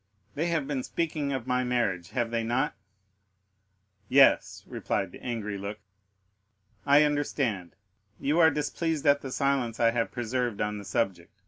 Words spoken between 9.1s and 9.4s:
the